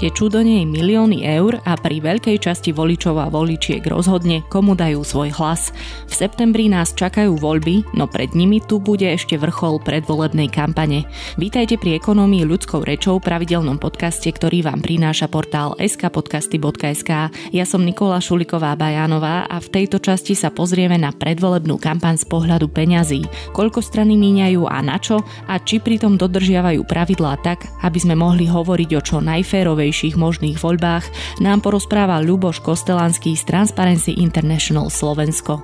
[0.00, 5.04] Tečú do nej milióny eur a pri veľkej časti voličov a voličiek rozhodne, komu dajú
[5.04, 5.76] svoj hlas.
[6.08, 11.04] V septembri nás čakajú voľby, no pred nimi tu bude ešte vrchol predvolebnej kampane.
[11.36, 17.10] Vítajte pri ekonomii ľudskou rečou pravidelnom podcaste, ktorý vám prináša portál skpodcasty.sk.
[17.52, 22.24] Ja som Nikola Šuliková Bajánová a v tejto časti sa pozrieme na predvolebnú kampaň z
[22.24, 23.52] pohľadu peňazí.
[23.52, 28.48] Koľko strany míňajú a na čo a či pritom dodržiavajú pravidlá tak, aby sme mohli
[28.48, 31.02] hovoriť o čo najférovej najrychlejších možných voľbách,
[31.42, 35.58] nám porozpráva Ľuboš Kostelanský z Transparency International Slovensko.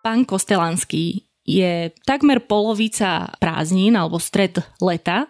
[0.00, 5.28] Pán Kostelanský, je takmer polovica prázdnin alebo stred leta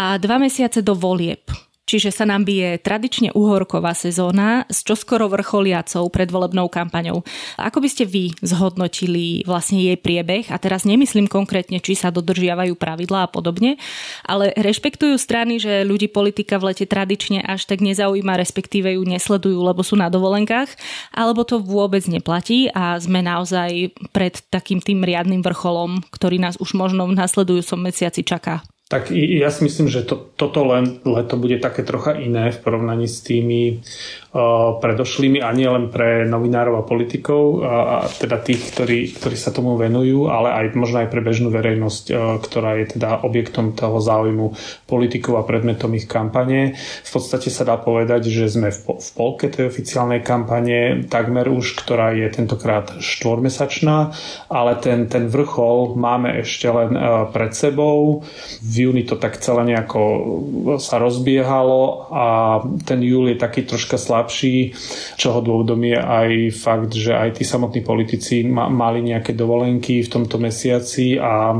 [0.00, 1.44] a dva mesiace do volieb.
[1.88, 7.24] Čiže sa nám bije tradične uhorková sezóna s čoskoro vrcholiacou predvolebnou kampaňou.
[7.56, 10.52] Ako by ste vy zhodnotili vlastne jej priebeh?
[10.52, 13.80] A teraz nemyslím konkrétne, či sa dodržiavajú pravidlá a podobne,
[14.28, 19.56] ale rešpektujú strany, že ľudí politika v lete tradične až tak nezaujíma, respektíve ju nesledujú,
[19.56, 20.68] lebo sú na dovolenkách,
[21.16, 26.76] alebo to vôbec neplatí a sme naozaj pred takým tým riadnym vrcholom, ktorý nás už
[26.76, 28.60] možno v nasledujúcom mesiaci čaká.
[28.88, 33.04] Tak ja si myslím, že to, toto len leto bude také trocha iné v porovnaní
[33.04, 33.84] s tými
[34.80, 39.80] predošlými a nie len pre novinárov a politikov, a teda tých, ktorí, ktorí sa tomu
[39.80, 42.12] venujú, ale aj možno aj pre bežnú verejnosť,
[42.44, 44.52] ktorá je teda objektom toho záujmu
[44.84, 46.76] politikov a predmetom ich kampane.
[46.76, 51.80] V podstate sa dá povedať, že sme v, v polke tej oficiálnej kampane, takmer už,
[51.80, 54.12] ktorá je tentokrát štvormesačná,
[54.52, 56.92] ale ten, ten vrchol máme ešte len
[57.32, 58.20] pred sebou.
[58.78, 60.00] V júni to tak celé nejako
[60.78, 62.26] sa rozbiehalo a
[62.86, 64.70] ten júl je taký troška slabší,
[65.18, 70.12] čoho dôvodom je aj fakt, že aj tí samotní politici ma- mali nejaké dovolenky v
[70.14, 71.58] tomto mesiaci a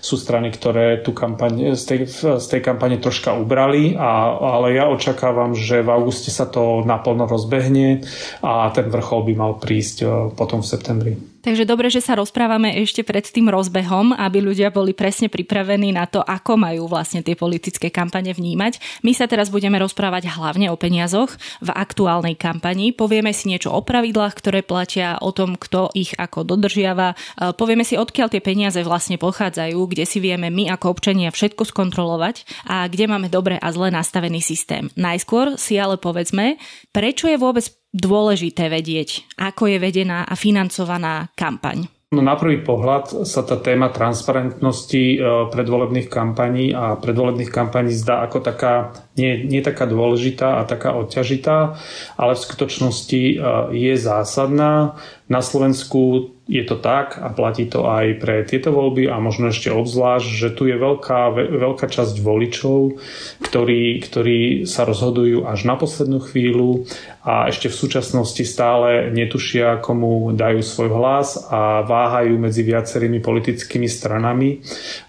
[0.00, 1.98] sú strany, ktoré tú kampaň, z, tej,
[2.40, 7.28] z tej kampane troška ubrali, a, ale ja očakávam, že v auguste sa to naplno
[7.28, 8.00] rozbehne
[8.40, 11.33] a ten vrchol by mal prísť e, potom v septembri.
[11.44, 16.08] Takže dobre, že sa rozprávame ešte pred tým rozbehom, aby ľudia boli presne pripravení na
[16.08, 19.04] to, ako majú vlastne tie politické kampane vnímať.
[19.04, 22.96] My sa teraz budeme rozprávať hlavne o peniazoch v aktuálnej kampani.
[22.96, 27.12] Povieme si niečo o pravidlách, ktoré platia, o tom, kto ich ako dodržiava.
[27.12, 31.68] E, povieme si, odkiaľ tie peniaze vlastne pochádzajú, kde si vieme my ako občania všetko
[31.68, 34.88] skontrolovať a kde máme dobre a zle nastavený systém.
[34.96, 36.56] Najskôr si ale povedzme,
[36.88, 41.86] prečo je vôbec dôležité vedieť, ako je vedená a financovaná kampaň?
[42.14, 45.18] No na prvý pohľad sa tá téma transparentnosti e,
[45.50, 51.74] predvolebných kampaní a predvolebných kampaní zdá ako taká, nie, nie taká dôležitá a taká odťažitá,
[52.14, 53.34] ale v skutočnosti e,
[53.74, 54.94] je zásadná.
[55.26, 59.72] Na Slovensku je to tak a platí to aj pre tieto voľby a možno ešte
[59.72, 63.00] obzvlášť, že tu je veľká, veľká časť voličov,
[63.40, 66.84] ktorí, ktorí sa rozhodujú až na poslednú chvíľu
[67.24, 73.88] a ešte v súčasnosti stále netušia, komu dajú svoj hlas a váhajú medzi viacerými politickými
[73.88, 74.60] stranami.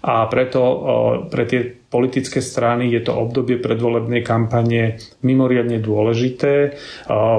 [0.08, 0.60] A preto
[1.28, 6.76] pre tie politické strany je to obdobie predvolebnej kampane mimoriadne dôležité.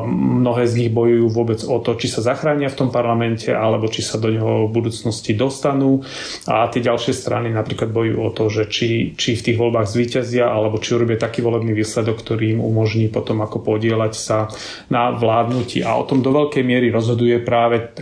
[0.10, 4.02] Mnohé z nich bojujú vôbec o to, či sa zachránia v tom parlamente alebo či
[4.02, 6.02] sa do neho v budúcnosti dostanú.
[6.50, 10.50] A tie ďalšie strany napríklad bojujú o to, že či, či v tých voľbách zvíťazia
[10.50, 14.50] alebo či urobia taký volebný výsledok, ktorý im umožní potom ako podielať sa
[14.90, 15.86] na vládnutí.
[15.86, 17.94] A o tom do veľkej miery rozhoduje práve,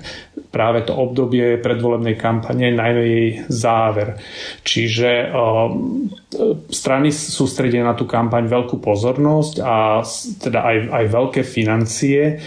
[0.55, 4.15] práve to obdobie predvolebnej kampane, najmä jej záver.
[4.63, 5.35] Čiže
[6.71, 9.99] strany sústredia na tú kampaň veľkú pozornosť a
[10.39, 12.39] teda aj, aj veľké financie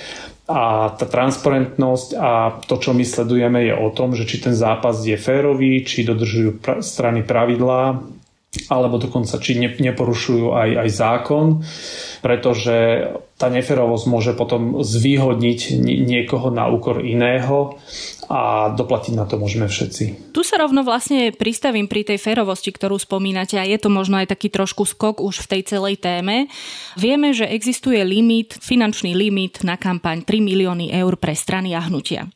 [0.48, 5.04] a tá transparentnosť a to, čo my sledujeme, je o tom, že či ten zápas
[5.04, 8.00] je férový, či dodržujú pra- strany pravidlá,
[8.72, 11.46] alebo dokonca či ne, neporušujú aj, aj zákon,
[12.20, 13.08] pretože
[13.38, 17.78] tá neferovosť môže potom zvýhodniť niekoho na úkor iného
[18.28, 20.34] a doplatiť na to môžeme všetci.
[20.34, 24.34] Tu sa rovno vlastne pristavím pri tej férovosti, ktorú spomínate a je to možno aj
[24.34, 26.50] taký trošku skok už v tej celej téme.
[26.98, 32.28] Vieme, že existuje limit, finančný limit na kampaň 3 milióny eur pre strany a hnutia.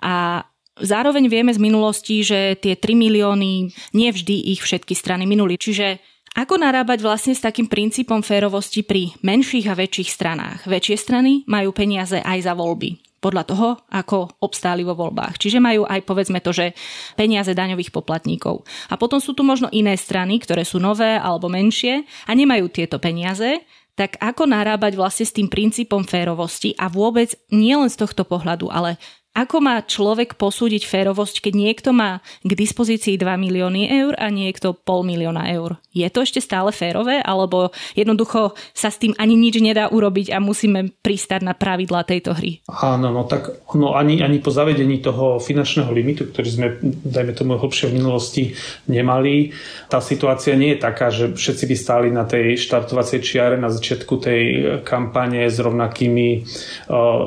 [0.00, 0.46] A
[0.80, 5.60] zároveň vieme z minulosti, že tie 3 milióny nevždy ich všetky strany minuli.
[5.60, 6.00] Čiže
[6.30, 10.58] ako narábať vlastne s takým princípom férovosti pri menších a väčších stranách?
[10.70, 15.36] Väčšie strany majú peniaze aj za voľby podľa toho, ako obstáli vo voľbách.
[15.36, 16.72] Čiže majú aj povedzme to, že
[17.20, 18.64] peniaze daňových poplatníkov.
[18.88, 22.96] A potom sú tu možno iné strany, ktoré sú nové alebo menšie a nemajú tieto
[22.96, 23.60] peniaze,
[23.92, 28.96] tak ako narábať vlastne s tým princípom férovosti a vôbec nielen z tohto pohľadu, ale
[29.30, 34.74] Ako má človek posúdiť férovosť, keď niekto má k dispozícii 2 milióny eur a niekto
[34.74, 35.78] pol milióna eur?
[35.94, 40.42] Je to ešte stále férové, alebo jednoducho sa s tým ani nič nedá urobiť a
[40.42, 42.58] musíme pristať na pravidlá tejto hry?
[42.68, 47.54] Áno, no tak no, ani, ani po zavedení toho finančného limitu, ktorý sme, dajme tomu,
[47.54, 48.42] hlbšie v minulosti
[48.90, 49.54] nemali,
[49.86, 54.14] tá situácia nie je taká, že všetci by stáli na tej štartovacej čiare na začiatku
[54.18, 54.42] tej
[54.82, 56.28] kampane s rovnakými,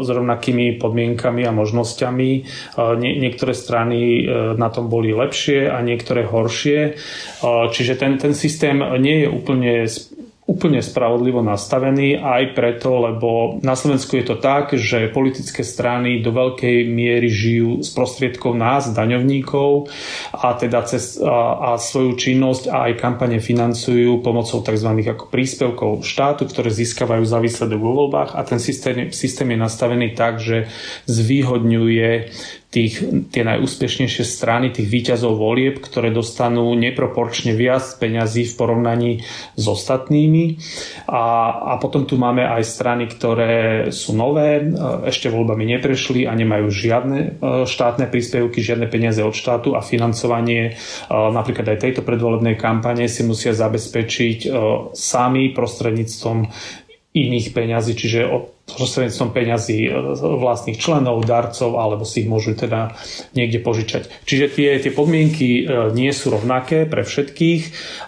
[0.04, 2.32] s rovnakými podmienkami a možnosťami možnosťami.
[3.00, 4.22] Nie, niektoré strany e,
[4.60, 7.00] na tom boli lepšie a niektoré horšie.
[7.44, 9.88] Čiže ten, ten systém nie je úplne
[10.54, 16.30] úplne spravodlivo nastavený aj preto, lebo na Slovensku je to tak, že politické strany do
[16.30, 19.90] veľkej miery žijú z prostriedkov nás, daňovníkov
[20.38, 24.90] a teda cez a, a svoju činnosť a aj kampane financujú pomocou tzv.
[25.10, 30.14] ako príspevkov štátu, ktoré získavajú za výsledok vo voľbách a ten systém, systém je nastavený
[30.14, 30.70] tak, že
[31.10, 32.30] zvýhodňuje
[32.74, 39.12] tých, tie najúspešnejšie strany, tých výťazov volieb, ktoré dostanú neproporčne viac peňazí v porovnaní
[39.54, 40.58] s ostatnými.
[41.06, 41.24] A,
[41.70, 44.74] a potom tu máme aj strany, ktoré sú nové,
[45.06, 47.30] ešte voľbami neprešli a nemajú žiadne e,
[47.70, 53.22] štátne príspevky, žiadne peniaze od štátu a financovanie e, napríklad aj tejto predvolebnej kampane si
[53.22, 54.50] musia zabezpečiť e,
[54.98, 56.50] sami prostredníctvom
[57.14, 58.26] iných peňazí, čiže
[58.64, 62.96] prostredníctvom peňazí e, vlastných členov, darcov, alebo si ich môžu teda
[63.36, 64.08] niekde požičať.
[64.24, 67.62] Čiže tie, tie podmienky e, nie sú rovnaké pre všetkých,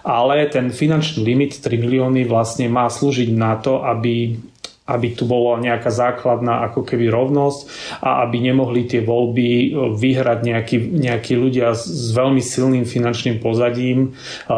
[0.08, 4.40] ale ten finančný limit 3 milióny vlastne má slúžiť na to, aby
[4.86, 7.60] aby tu bola nejaká základná ako keby rovnosť
[8.06, 9.68] a aby nemohli tie voľby e,
[9.98, 14.56] vyhrať nejakí, nejakí ľudia s veľmi silným finančným pozadím e,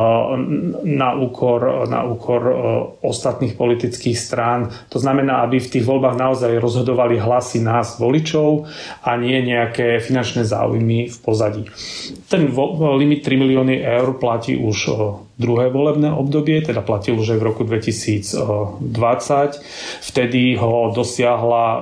[0.83, 2.53] na úkor, na úkor e,
[3.07, 4.68] ostatných politických strán.
[4.91, 8.68] To znamená, aby v tých voľbách naozaj rozhodovali hlasy nás, voličov
[9.07, 11.63] a nie nejaké finančné záujmy v pozadí.
[12.27, 12.51] Ten
[13.00, 14.77] limit 3 milióny eur platí už
[15.38, 18.42] druhé volebné obdobie, teda platil už aj v roku 2020.
[20.01, 21.81] Vtedy ho dosiahla eh,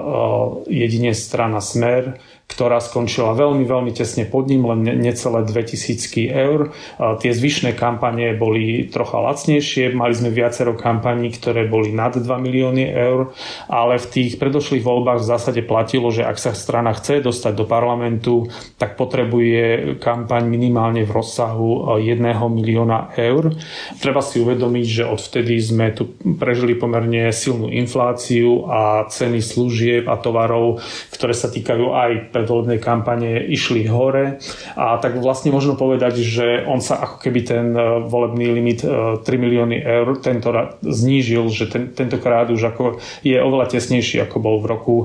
[0.85, 6.71] jedine strana Smer ktorá skončila veľmi, veľmi tesne pod ním, len necelé 2000 eur.
[7.19, 12.85] Tie zvyšné kampanie boli trocha lacnejšie, mali sme viacero kampaní, ktoré boli nad 2 milióny
[12.95, 13.33] eur,
[13.67, 17.65] ale v tých predošlých voľbách v zásade platilo, že ak sa strana chce dostať do
[17.67, 18.47] parlamentu,
[18.79, 23.51] tak potrebuje kampaň minimálne v rozsahu 1 milióna eur.
[23.99, 30.15] Treba si uvedomiť, že odvtedy sme tu prežili pomerne silnú infláciu a ceny služieb a
[30.15, 30.79] tovarov,
[31.11, 34.43] ktoré sa týkajú aj predvolebnej kampane išli hore
[34.75, 39.23] a tak vlastne možno povedať, že on sa ako keby ten e, volebný limit 3
[39.23, 40.51] e, milióny eur tento
[40.83, 44.95] znížil, že ten, tentokrát už ako je oveľa tesnejší ako bol v roku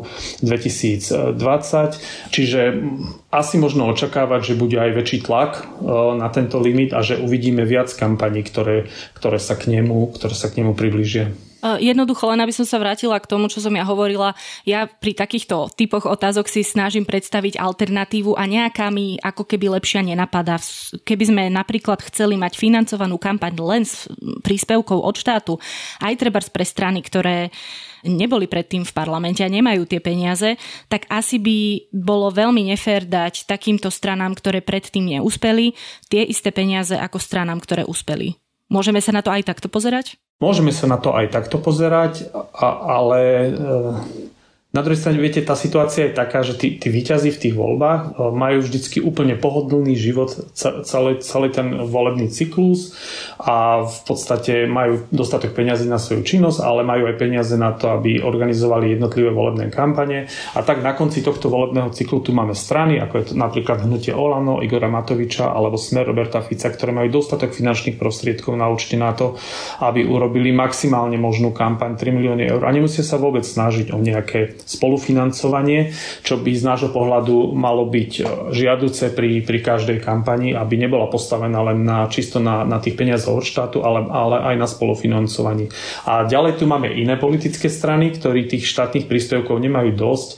[0.42, 2.34] 2020.
[2.34, 2.60] Čiže
[3.30, 5.86] asi možno očakávať, že bude aj väčší tlak e,
[6.18, 10.50] na tento limit a že uvidíme viac kampaní, ktoré, ktoré, sa, k nemu, ktoré sa
[10.50, 11.30] k nemu približia.
[11.60, 14.32] Jednoducho, len aby som sa vrátila k tomu, čo som ja hovorila,
[14.64, 20.00] ja pri takýchto typoch otázok si snažím predstaviť alternatívu a nejaká mi ako keby lepšia
[20.00, 20.56] nenapadá.
[21.04, 24.08] Keby sme napríklad chceli mať financovanú kampaň len s
[24.40, 25.60] príspevkou od štátu,
[26.00, 27.52] aj treba pre strany, ktoré
[28.08, 30.56] neboli predtým v parlamente a nemajú tie peniaze,
[30.88, 35.76] tak asi by bolo veľmi nefér dať takýmto stranám, ktoré predtým neúspeli,
[36.08, 38.40] tie isté peniaze ako stranám, ktoré úspeli.
[38.72, 40.16] Môžeme sa na to aj takto pozerať?
[40.40, 43.50] Môžeme sa na to aj takto pozerať, ale e,
[44.70, 48.14] na druhej strane, viete, tá situácia je taká, že tí, tí výťazí v tých voľbách
[48.14, 52.94] e, majú vždycky úplne pohodlný život celý, celý ten volebný cyklus
[53.42, 57.90] a v podstate majú dostatok peňazí na svoju činnosť, ale majú aj peniaze na to,
[57.90, 60.30] aby organizovali jednotlivé volebné kampane.
[60.54, 64.14] A tak na konci tohto volebného cyklu tu máme strany, ako je to napríklad Hnutie
[64.14, 69.18] Olano, Igora Matoviča alebo Smer Roberta Fica, ktoré majú dostatok finančných prostriedkov na účte na
[69.18, 69.34] to,
[69.82, 74.59] aby urobili maximálne možnú kampaň 3 milióny eur a nemusia sa vôbec snažiť o nejaké
[74.64, 75.92] spolufinancovanie,
[76.24, 81.08] čo by z nášho pohľadu malo byť e, žiaduce pri, pri každej kampani, aby nebola
[81.08, 85.72] postavená len na, čisto na, na tých peniazoch od štátu, ale, ale aj na spolufinancovaní.
[86.06, 90.28] A ďalej tu máme iné politické strany, ktorí tých štátnych príspevkov nemajú dosť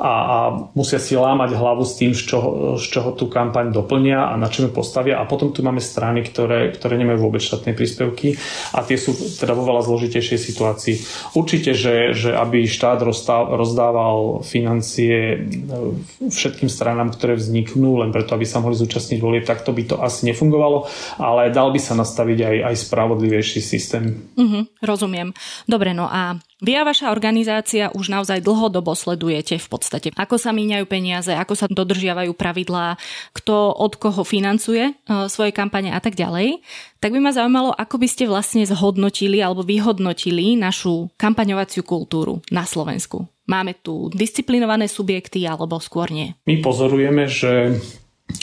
[0.00, 0.36] a, a
[0.74, 4.48] musia si lámať hlavu s tým, z čoho, z čoho tú kampaň doplnia a na
[4.48, 5.18] čom ju postavia.
[5.18, 8.36] A potom tu máme strany, ktoré, ktoré nemajú vôbec štátne príspevky
[8.74, 10.94] a tie sú teda vo veľa zložitejšej situácii.
[11.36, 18.34] Určite, že, že aby štát rozdával rozdával financie e, všetkým stranám, ktoré vzniknú, len preto,
[18.34, 20.90] aby sa mohli zúčastniť volieb, tak to by to asi nefungovalo,
[21.22, 24.26] ale dal by sa nastaviť aj, aj spravodlivejší systém.
[24.34, 25.30] Mm-hmm, rozumiem.
[25.70, 30.52] Dobre, no a Vy a vaša organizácia už naozaj dlhodobo sledujete v podstate, ako sa
[30.52, 33.00] míňajú peniaze, ako sa dodržiavajú pravidlá,
[33.32, 34.92] kto od koho financuje e,
[35.32, 36.60] svoje kampane a tak ďalej.
[37.00, 42.68] Tak by ma zaujímalo, ako by ste vlastne zhodnotili alebo vyhodnotili našu kampaňovaciu kultúru na
[42.68, 43.24] Slovensku.
[43.48, 46.36] Máme tu disciplinované subjekty alebo skôr nie?
[46.44, 47.80] My pozorujeme, že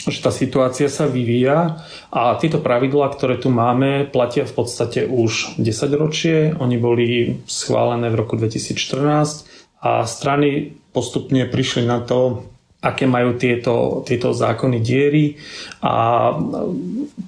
[0.08, 5.60] že tá situácia sa vyvíja a tieto pravidlá, ktoré tu máme, platia v podstate už
[5.60, 6.52] 10 ročie.
[6.56, 9.48] Oni boli schválené v roku 2014
[9.84, 15.34] a strany postupne prišli na to, aké majú tieto, tieto zákony diery
[15.82, 16.30] a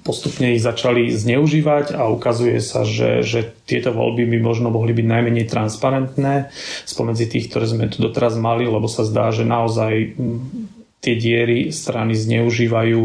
[0.07, 5.07] postupne ich začali zneužívať a ukazuje sa, že, že tieto voľby by možno mohli byť
[5.11, 6.55] najmenej transparentné
[6.87, 10.15] spomedzi tých, ktoré sme tu doteraz mali, lebo sa zdá, že naozaj
[11.01, 13.01] tie diery strany zneužívajú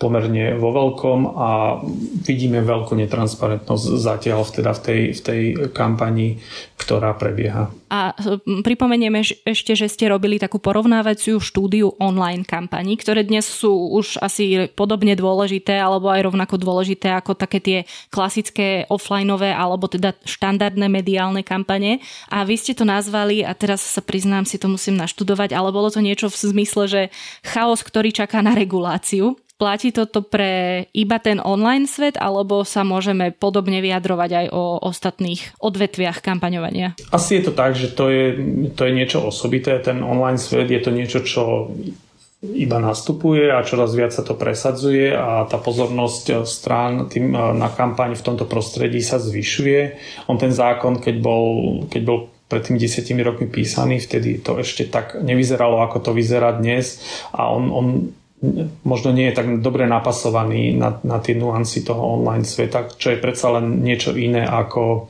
[0.00, 1.76] pomerne vo veľkom a
[2.24, 5.42] vidíme veľkú netransparentnosť zatiaľ teda v tej, v tej
[5.76, 6.40] kampani,
[6.80, 7.68] ktorá prebieha.
[7.92, 8.16] A
[8.64, 14.72] pripomenieme ešte, že ste robili takú porovnávaciu štúdiu online kampaní, ktoré dnes sú už asi
[14.72, 21.44] podobne dôležité alebo aj rovnako dôležité ako také tie klasické offlineové alebo teda štandardné mediálne
[21.44, 22.00] kampane.
[22.32, 25.92] A vy ste to nazvali, a teraz sa priznám, si to musím naštudovať, ale bolo
[25.92, 27.02] to niečo v zmysle, že
[27.44, 29.36] chaos, ktorý čaká na reguláciu.
[29.54, 35.54] Platí toto pre iba ten online svet, alebo sa môžeme podobne vyjadrovať aj o ostatných
[35.62, 36.98] odvetviach kampaňovania?
[37.14, 38.26] Asi je to tak, že to je,
[38.74, 39.78] to je niečo osobité.
[39.78, 41.70] Ten online svet je to niečo, čo
[42.44, 48.18] iba nastupuje a čoraz viac sa to presadzuje a tá pozornosť strán tým, na kampaň
[48.18, 49.80] v tomto prostredí sa zvyšuje.
[50.28, 51.46] On ten zákon, keď bol,
[51.88, 56.52] keď bol pred tými desiatimi rokmi písaný, vtedy to ešte tak nevyzeralo, ako to vyzerá
[56.58, 57.00] dnes
[57.32, 57.86] a on, on
[58.84, 63.22] možno nie je tak dobre napasovaný na, na tie nuancy toho online sveta, čo je
[63.22, 65.08] predsa len niečo iné ako,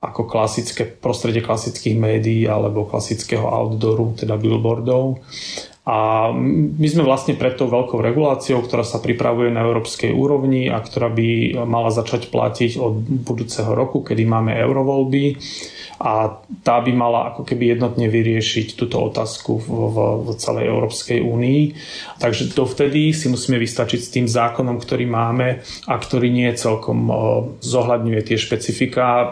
[0.00, 5.20] ako klasické prostredie klasických médií alebo klasického outdooru, teda billboardov.
[5.90, 10.78] A my sme vlastne pred tou veľkou reguláciou, ktorá sa pripravuje na európskej úrovni a
[10.78, 12.94] ktorá by mala začať platiť od
[13.26, 15.40] budúceho roku, kedy máme eurovoľby
[16.00, 21.20] a tá by mala ako keby jednotne vyriešiť túto otázku v, v, v celej Európskej
[21.20, 21.60] únii.
[22.16, 27.12] Takže dovtedy si musíme vystačiť s tým zákonom, ktorý máme a ktorý nie celkom
[27.60, 29.28] zohľadňuje tie špecifika.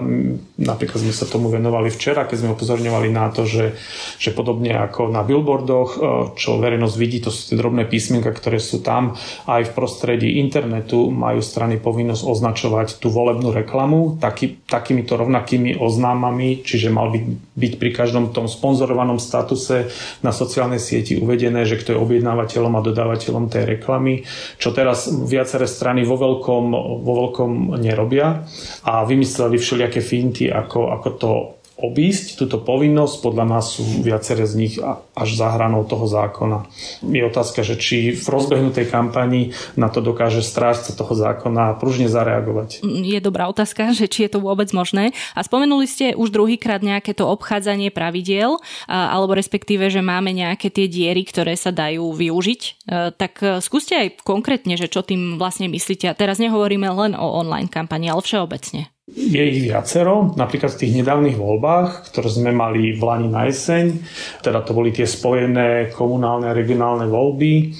[0.60, 3.72] Napríklad sme sa tomu venovali včera, keď sme upozorňovali na to, že,
[4.20, 5.90] že podobne ako na billboardoch,
[6.36, 9.16] čo verejnosť vidí, to sú tie drobné písmenka, ktoré sú tam,
[9.48, 16.57] aj v prostredí internetu majú strany povinnosť označovať tú volebnú reklamu taký, takýmito rovnakými oznámami,
[16.64, 17.24] čiže mal byť,
[17.58, 19.90] byť pri každom tom sponzorovanom statuse
[20.22, 24.24] na sociálnej sieti uvedené, že kto je objednávateľom a dodávateľom tej reklamy,
[24.56, 26.64] čo teraz viaceré strany vo veľkom,
[27.02, 28.46] vo veľkom nerobia
[28.86, 31.30] a vymysleli všelijaké finty, ako, ako to
[31.78, 33.22] obísť túto povinnosť.
[33.22, 34.74] Podľa nás sú viaceré z nich
[35.14, 36.66] až za hranou toho zákona.
[37.06, 42.82] Je otázka, že či v rozbehnutej kampani na to dokáže strážca toho zákona pružne zareagovať.
[42.82, 45.14] Je dobrá otázka, že či je to vôbec možné.
[45.38, 48.58] A spomenuli ste už druhýkrát nejaké to obchádzanie pravidiel,
[48.90, 52.62] alebo respektíve, že máme nejaké tie diery, ktoré sa dajú využiť.
[52.62, 52.70] E,
[53.14, 56.10] tak e, skúste aj konkrétne, že čo tým vlastne myslíte.
[56.10, 58.90] A teraz nehovoríme len o online kampani, ale všeobecne.
[59.08, 63.96] Je ich viacero, napríklad v tých nedávnych voľbách, ktoré sme mali v Lani na jeseň,
[64.44, 67.72] teda to boli tie spojené komunálne a regionálne voľby.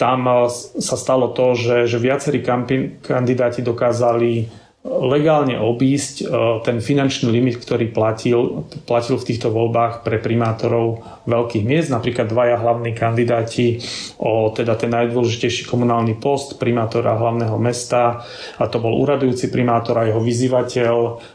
[0.00, 0.48] Tam eh,
[0.80, 2.40] sa stalo to, že, že viacerí
[3.04, 6.26] kandidáti dokázali legálne obísť e,
[6.64, 11.92] ten finančný limit, ktorý platil, platil v týchto voľbách pre primátorov veľkých miest.
[11.92, 13.76] Napríklad dvaja hlavní kandidáti
[14.16, 18.24] o teda ten najdôležitejší komunálny post primátora hlavného mesta,
[18.56, 20.94] a to bol uradujúci primátor a jeho vyzývateľ,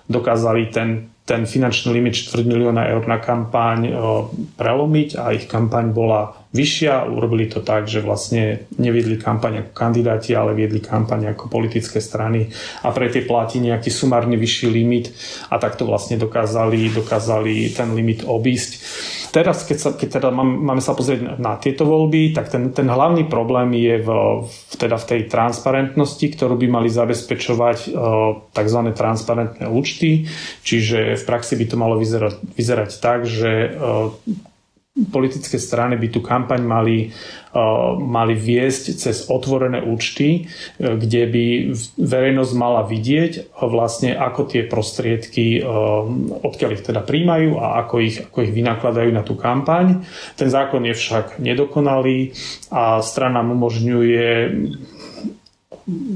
[0.10, 0.90] dokázali ten
[1.26, 3.92] ten finančný limit 4 milióna eur na kampaň e,
[4.62, 7.12] prelomiť a ich kampaň bola vyššia.
[7.12, 12.48] Urobili to tak, že vlastne neviedli kampaň ako kandidáti, ale viedli kampaň ako politické strany
[12.82, 15.12] a pre tie platí nejaký sumárne vyšší limit
[15.52, 18.72] a takto vlastne dokázali, dokázali ten limit obísť.
[19.36, 23.28] Teraz, keď, sa, keď teda máme, sa pozrieť na tieto voľby, tak ten, ten hlavný
[23.28, 24.10] problém je v,
[24.48, 27.90] v, teda v tej transparentnosti, ktorú by mali zabezpečovať e,
[28.56, 28.80] tzv.
[28.96, 30.32] transparentné účty,
[30.64, 33.70] čiže v praxi by to malo vyzerať, vyzerať tak, že e,
[34.96, 37.12] politické strany by tú kampaň mali,
[38.00, 41.46] mali viesť cez otvorené účty, uh, kde by
[42.00, 45.60] verejnosť mala vidieť uh, vlastne, ako tie prostriedky,
[46.42, 50.08] odkiaľ ich teda príjmajú a ako ich, ako ich vynakladajú na tú kampaň.
[50.40, 52.32] Ten zákon je však nedokonalý
[52.72, 54.28] a strana umožňuje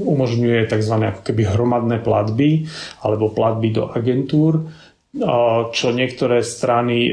[0.02, 0.94] umožňuje tzv.
[0.98, 2.66] ako keby hromadné platby
[3.06, 4.66] alebo platby do agentúr,
[5.74, 7.10] čo niektoré strany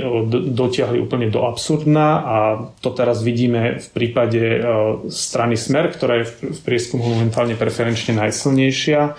[0.53, 2.37] dotiahli úplne do absurdna a
[2.77, 4.61] to teraz vidíme v prípade
[5.09, 9.17] strany Smer, ktorá je v prieskumu momentálne preferenčne najsilnejšia,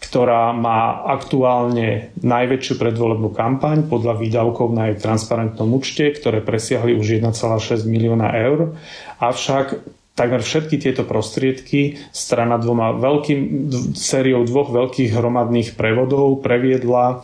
[0.00, 7.20] ktorá má aktuálne najväčšiu predvolebnú kampaň podľa výdavkov na jej transparentnom účte, ktoré presiahli už
[7.20, 8.80] 1,6 milióna eur.
[9.20, 17.16] Avšak takmer všetky tieto prostriedky strana dvoma veľkým, sériou dvoch veľkých hromadných prevodov previedla e,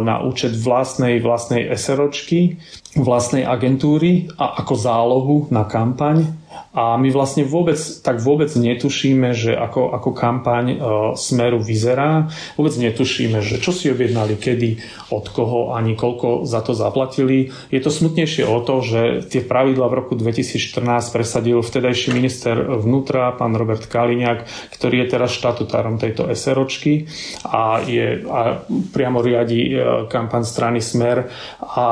[0.00, 2.56] na účet vlastnej, vlastnej SROčky,
[2.96, 6.43] vlastnej agentúry a ako zálohu na kampaň
[6.74, 10.76] a my vlastne vôbec, tak vôbec netušíme, že ako, ako kampaň e,
[11.14, 12.26] Smeru vyzerá.
[12.58, 14.82] Vôbec netušíme, že čo si objednali, kedy,
[15.14, 17.54] od koho, ani koľko za to zaplatili.
[17.70, 23.30] Je to smutnejšie o to, že tie pravidla v roku 2014 presadil vtedajší minister vnútra,
[23.38, 24.42] pán Robert Kaliňák,
[24.74, 27.06] ktorý je teraz štatutárom tejto SROčky
[27.46, 31.30] a, je, a priamo riadi e, kampaň strany Smer
[31.62, 31.86] a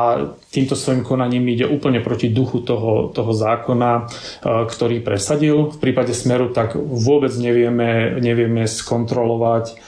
[0.52, 4.02] týmto svojim konaním ide úplne proti duchu toho, toho zákona, e,
[4.68, 5.73] ktorý presadil.
[5.73, 9.80] V prípade Smeru tak vôbec nevieme, nevieme skontrolovať,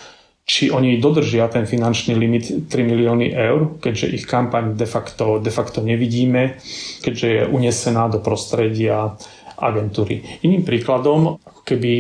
[0.45, 5.53] či oni dodržia ten finančný limit 3 milióny eur, keďže ich kampaň de facto, de
[5.53, 6.61] facto nevidíme,
[7.01, 9.17] keďže je unesená do prostredia
[9.57, 10.21] agentúry.
[10.45, 11.93] Iným príkladom, ako keby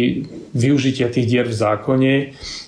[0.52, 2.14] využitia tých dier v zákone,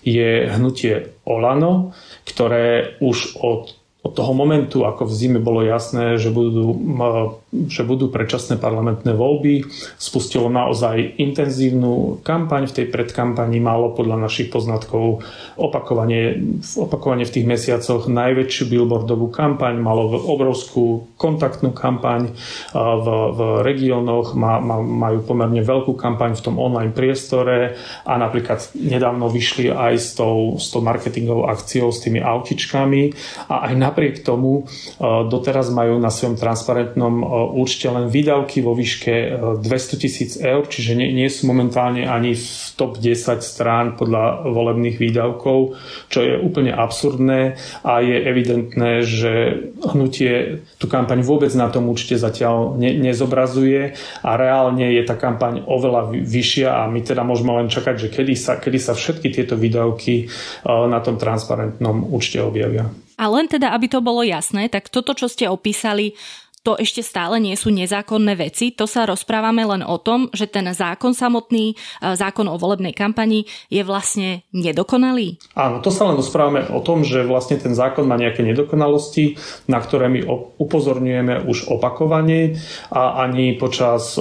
[0.01, 1.93] je hnutie Olano,
[2.25, 3.77] ktoré už od
[4.07, 6.79] od toho momentu, ako v zime bolo jasné, že budú,
[7.67, 9.67] že budú predčasné parlamentné voľby,
[9.99, 12.71] spustilo naozaj intenzívnu kampaň.
[12.71, 15.27] V tej predkampani malo podľa našich poznatkov
[15.59, 16.39] opakovanie,
[16.79, 22.31] opakovanie v tých mesiacoch najväčšiu billboardovú kampaň, malo obrovskú kontaktnú kampaň
[22.77, 27.75] v, v regiónoch, má, má, majú pomerne veľkú kampaň v tom online priestore
[28.07, 33.03] a napríklad nedávno vyšli aj s tou, s tou marketingovou akciou, s tými autičkami
[33.51, 34.67] a aj na napriek tomu
[35.31, 37.15] doteraz majú na svojom transparentnom
[37.47, 42.03] e, účte len výdavky vo výške 200 e, tisíc eur, čiže nie, nie sú momentálne
[42.11, 45.79] ani v top 10 strán podľa volebných výdavkov,
[46.11, 47.55] čo je úplne absurdné
[47.87, 49.33] a je evidentné, že
[49.95, 53.95] hnutie tú kampaň vôbec na tom účte zatiaľ ne, nezobrazuje
[54.27, 58.35] a reálne je tá kampaň oveľa vyššia a my teda môžeme len čakať, že kedy
[58.35, 60.27] sa, kedy sa všetky tieto výdavky
[60.67, 62.89] na tom transparentnom účte objavia.
[63.17, 66.13] A len teda, aby to bolo jasné, tak toto, čo ste opísali,
[66.67, 68.75] to ešte stále nie sú nezákonné veci.
[68.75, 73.47] To sa rozprávame len o tom, že ten zákon samotný, e, zákon o volebnej kampani
[73.71, 75.39] je vlastne nedokonalý.
[75.55, 79.39] Áno, to sa len rozprávame o tom, že vlastne ten zákon má nejaké nedokonalosti,
[79.71, 80.27] na ktoré my
[80.59, 82.59] upozorňujeme už opakovane
[82.91, 84.19] a ani počas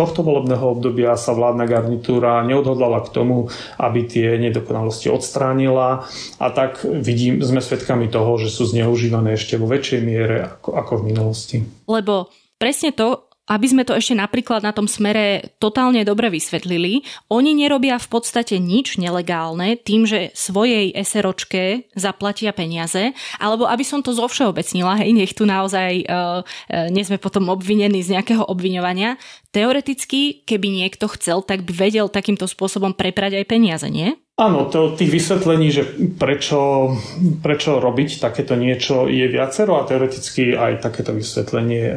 [0.00, 6.08] tohto volebného obdobia sa vládna garnitúra neodhodlala k tomu, aby tie nedokonalosti odstránila
[6.40, 10.92] a tak vidím, sme svedkami toho, že sú zneužívané ešte vo väčšej miere ako, ako
[11.00, 11.58] v minulosti.
[11.88, 17.58] Lebo presne to, aby sme to ešte napríklad na tom smere totálne dobre vysvetlili, oni
[17.58, 23.10] nerobia v podstate nič nelegálne tým, že svojej SROčke zaplatia peniaze,
[23.42, 28.06] alebo aby som to zovšeobecnila, hej, nech tu naozaj uh, uh, nie sme potom obvinení
[28.06, 29.18] z nejakého obviňovania.
[29.50, 34.14] Teoreticky, keby niekto chcel, tak by vedel takýmto spôsobom preprať aj peniaze, nie?
[34.40, 35.84] Áno, to, tých vysvetlení, že
[36.16, 36.96] prečo,
[37.44, 41.94] prečo robiť takéto niečo je viacero a teoreticky aj takéto vysvetlenie e,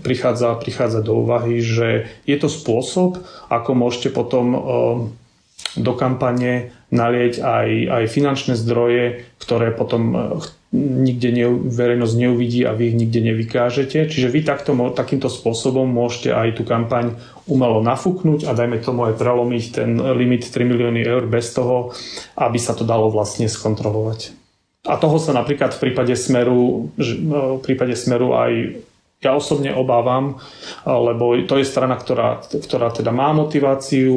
[0.00, 3.20] prichádza, prichádza do úvahy, že je to spôsob,
[3.52, 4.58] ako môžete potom e,
[5.76, 7.68] do kampane nalieť aj,
[8.00, 10.18] aj finančné zdroje, ktoré potom e,
[10.72, 14.08] nikde ne, verejnosť neuvidí a vy ich nikde nevykážete.
[14.08, 17.16] Čiže vy takto, takýmto spôsobom môžete aj tú kampaň
[17.48, 21.90] umelo nafúknuť a dajme tomu aj prelomiť ten limit 3 milióny eur bez toho,
[22.36, 24.36] aby sa to dalo vlastne skontrolovať.
[24.88, 28.78] A toho sa napríklad v prípade Smeru, v prípade Smeru aj
[29.18, 30.38] ja osobne obávam,
[30.86, 34.14] lebo to je strana, ktorá, ktorá teda má motiváciu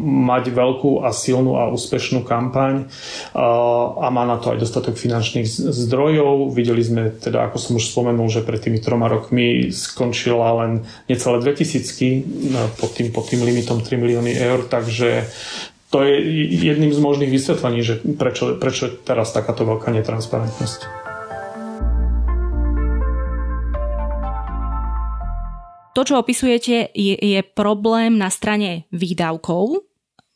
[0.00, 2.88] mať veľkú a silnú a úspešnú kampaň
[3.36, 6.56] a má na to aj dostatok finančných zdrojov.
[6.56, 11.44] Videli sme teda, ako som už spomenul, že pred tými troma rokmi skončila len necelé
[11.44, 15.28] 2000 pod tým, pod tým limitom 3 milióny eur, takže
[15.92, 16.16] to je
[16.64, 21.09] jedným z možných vysvetlení, že prečo, prečo teraz takáto veľká netransparentnosť.
[26.00, 29.84] To, čo opisujete, je, je problém na strane výdavkov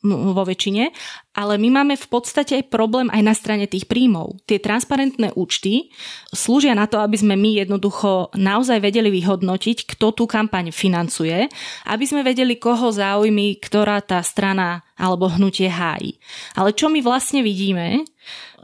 [0.05, 0.93] vo väčšine,
[1.33, 4.45] ale my máme v podstate problém aj na strane tých príjmov.
[4.45, 5.89] Tie transparentné účty
[6.37, 11.49] slúžia na to, aby sme my jednoducho naozaj vedeli vyhodnotiť, kto tú kampaň financuje,
[11.89, 16.21] aby sme vedeli, koho záujmy, ktorá tá strana alebo hnutie hájí.
[16.61, 18.05] Ale čo my vlastne vidíme,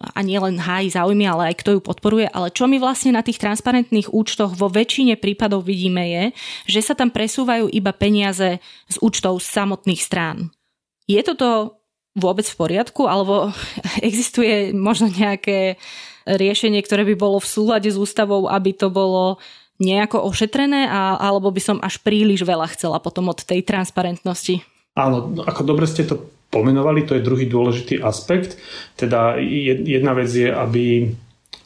[0.01, 3.21] a nie len hájí záujmy, ale aj kto ju podporuje, ale čo my vlastne na
[3.21, 6.25] tých transparentných účtoch vo väčšine prípadov vidíme je,
[6.65, 10.49] že sa tam presúvajú iba peniaze z účtov samotných strán.
[11.05, 11.77] Je toto
[12.17, 13.53] vôbec v poriadku, alebo
[14.09, 15.77] existuje možno nejaké
[16.25, 19.37] riešenie, ktoré by bolo v súlade s ústavou, aby to bolo
[19.81, 24.65] nejako ošetrené, a, alebo by som až príliš veľa chcela potom od tej transparentnosti?
[24.97, 28.59] Áno, ako dobre ste to pomenovali, to je druhý dôležitý aspekt.
[28.99, 29.39] Teda
[29.87, 31.15] jedna vec je, aby,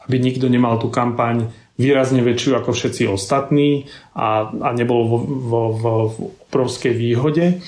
[0.07, 5.63] aby nikto nemal tú kampaň výrazne väčšiu ako všetci ostatní a, a nebol vo, vo,
[5.75, 5.85] v
[6.47, 7.59] obrovskej výhode.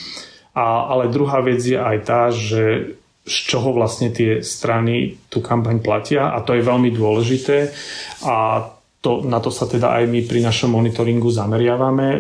[0.55, 2.95] A, ale druhá vec je aj tá, že
[3.27, 7.75] z čoho vlastne tie strany tú kampaň platia a to je veľmi dôležité
[8.23, 8.63] a
[9.07, 12.19] to, na to sa teda aj my pri našom monitoringu zameriavame, e,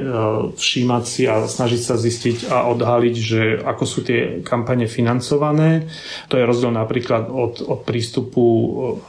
[0.54, 5.90] všímať si a snažiť sa zistiť a odhaliť, že ako sú tie kampane financované.
[6.30, 8.68] To je rozdiel napríklad od, od prístupu e,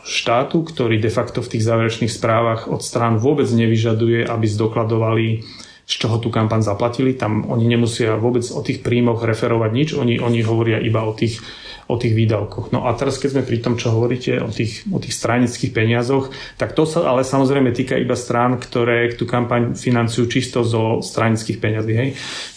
[0.10, 5.46] štátu, ktorý de facto v tých záverečných správach od strán vôbec nevyžaduje, aby zdokladovali
[5.86, 7.14] z čoho tú kampaň zaplatili.
[7.14, 11.46] Tam oni nemusia vôbec o tých príjmoch referovať nič, oni, oni hovoria iba o tých
[11.88, 12.76] o tých výdavkoch.
[12.76, 16.30] No a teraz, keď sme pri tom, čo hovoríte o tých, o tých stranických peniazoch,
[16.60, 21.58] tak to sa ale samozrejme týka iba strán, ktoré tú kampaň financujú čisto zo stranických
[21.64, 21.94] peňazí.
[21.96, 22.10] Hej?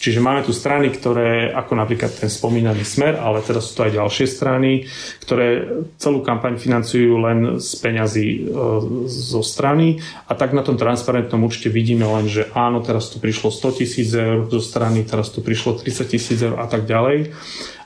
[0.03, 3.95] Čiže máme tu strany, ktoré, ako napríklad ten spomínaný Smer, ale teraz sú to aj
[3.95, 4.83] ďalšie strany,
[5.23, 5.47] ktoré
[5.95, 8.39] celú kampaň financujú len z peňazí e,
[9.07, 13.47] zo strany a tak na tom transparentnom účte vidíme len, že áno, teraz tu prišlo
[13.47, 17.31] 100 tisíc eur zo strany, teraz tu prišlo 30 tisíc eur a tak ďalej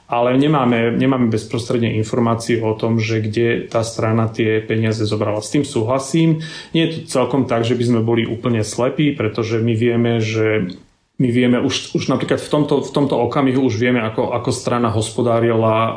[0.05, 5.41] ale nemáme, nemáme bezprostredne informácie o tom, že kde tá strana tie peniaze zobrala.
[5.41, 6.45] S tým súhlasím.
[6.77, 10.77] Nie je to celkom tak, že by sme boli úplne slepí, pretože my vieme, že
[11.15, 14.91] my vieme už, už napríklad v tomto, v tomto okamihu už vieme, ako, ako strana
[14.91, 15.93] hospodárila uh,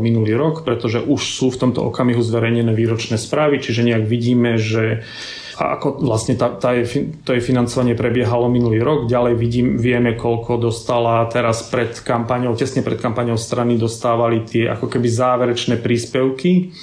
[0.00, 5.04] minulý rok, pretože už sú v tomto okamihu zverejnené výročné správy, čiže nejak vidíme, že
[5.04, 9.06] uh, a ako vlastne tá, tá je, to je financovanie prebiehalo minulý rok.
[9.06, 14.90] Ďalej vidím, vieme, koľko dostala teraz pred kampaňou, tesne pred kampaňou strany dostávali tie ako
[14.90, 16.74] keby záverečné príspevky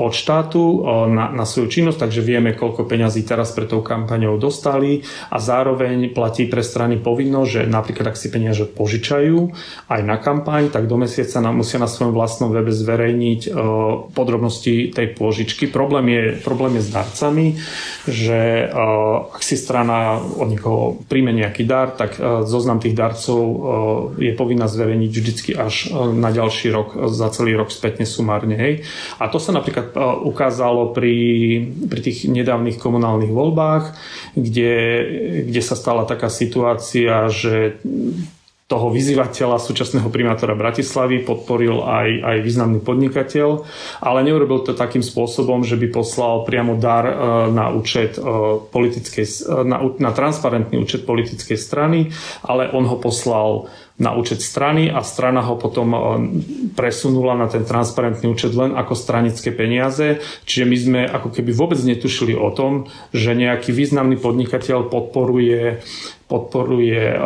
[0.00, 5.00] od štátu na, na svoju činnosť, takže vieme, koľko peňazí teraz pred tou kampaňou dostali
[5.32, 9.38] a zároveň platí pre strany povinnosť, že napríklad ak si peniaze požičajú
[9.88, 13.52] aj na kampaň, tak do mesiaca nám musia na svojom vlastnom webe zverejniť
[14.12, 15.70] podrobnosti tej pôžičky.
[15.70, 17.46] Problém je, problém je s darcami,
[18.10, 23.40] že uh, ak si strana od niekoho príjme nejaký dar, tak uh, zoznam tých darcov
[23.40, 23.56] uh,
[24.18, 28.58] je povinná zverejniť vždycky až na ďalší rok, za celý rok spätne sumárne.
[28.58, 28.74] Hej.
[29.22, 29.94] A to sa napríklad
[30.26, 31.14] ukázalo pri,
[31.86, 33.94] pri tých nedávnych komunálnych voľbách,
[34.34, 34.74] kde,
[35.46, 37.78] kde sa stala taká situácia, že
[38.70, 43.66] toho vyzývateľa súčasného primátora Bratislavy podporil aj, aj významný podnikateľ,
[43.98, 47.14] ale neurobil to takým spôsobom, že by poslal priamo dar e,
[47.50, 48.22] na účet e,
[48.62, 52.14] politickej, e, na, na transparentný účet politickej strany,
[52.46, 53.66] ale on ho poslal
[53.98, 55.92] na účet strany a strana ho potom
[56.72, 60.24] presunula na ten transparentný účet len ako stranické peniaze.
[60.48, 65.84] Čiže my sme ako keby vôbec netušili o tom, že nejaký významný podnikateľ podporuje
[66.30, 67.18] podporuje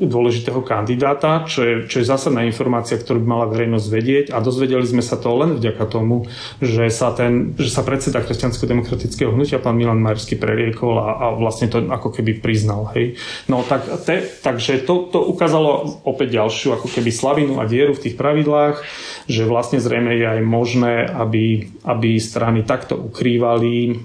[0.00, 4.88] dôležitého kandidáta, čo je, čo je zásadná informácia, ktorú by mala verejnosť vedieť a dozvedeli
[4.88, 6.24] sme sa to len vďaka tomu,
[6.64, 11.68] že sa, ten, že sa predseda kresťansko-demokratického hnutia pán Milan Majerský preriekol a, a vlastne
[11.68, 12.88] to ako keby priznal.
[12.96, 13.20] Hej.
[13.52, 18.08] No tak, te, takže to, to ukázalo opäť ďalšiu ako keby slavinu a dieru v
[18.08, 18.80] tých pravidlách,
[19.28, 24.00] že vlastne zrejme je aj možné, aby, aby strany takto ukrývali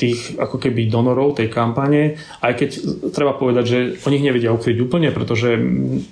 [0.00, 2.70] tých ako keby donorov tej kampane, aj keď
[3.12, 5.60] treba povedať, že oni ich nevedia ukryť úplne, pretože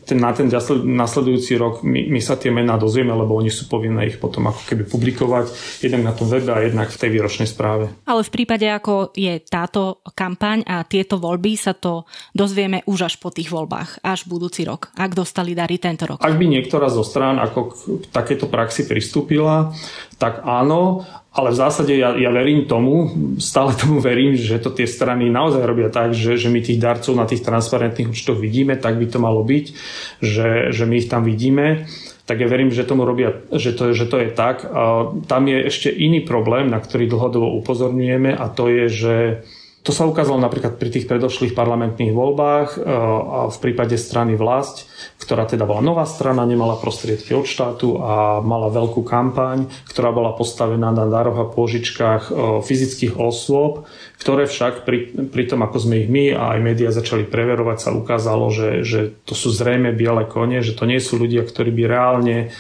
[0.05, 0.53] ten, na ten
[0.85, 4.69] nasledujúci rok my, my sa tie mená dozvieme, lebo oni sú povinné ich potom ako
[4.69, 5.49] keby publikovať
[5.81, 7.89] jednak na tom webe a jednak v tej výročnej správe.
[8.05, 12.05] Ale v prípade, ako je táto kampaň a tieto voľby, sa to
[12.37, 16.21] dozvieme už až po tých voľbách, až budúci rok, ak dostali dary tento rok.
[16.21, 17.75] Ak by niektorá zo strán ako k
[18.13, 19.73] takéto praxi pristúpila,
[20.21, 21.07] tak áno,
[21.39, 25.63] ale v zásade ja, ja verím tomu, stále tomu verím, že to tie strany naozaj
[25.63, 29.23] robia tak, že, že my tých darcov na tých transparentných účtoch vidíme, tak by to
[29.23, 29.67] malo byť,
[30.19, 31.87] že, že my ich tam vidíme
[32.29, 34.69] tak ja verím, že tomu robia, že to, že to je tak.
[34.69, 39.15] A tam je ešte iný problém, na ktorý dlhodobo upozorňujeme a to je, že
[39.89, 44.85] To sa ukázalo napríklad pri tých predošlých parlamentných voľbách e, a v prípade strany vlast,
[45.17, 50.37] ktorá teda bola nová strana, nemala prostriedky od štátu a mala veľkú kampaň, ktorá bola
[50.37, 52.33] postavená na daroch a pôžičkách e,
[52.69, 53.89] fyzických osôb,
[54.19, 57.91] ktoré však pri, pri tom, ako sme ich my a aj médiá začali preverovať, sa
[57.95, 61.85] ukázalo, že, že to sú zrejme biele kone, že to nie sú ľudia, ktorí by
[61.87, 62.51] reálne,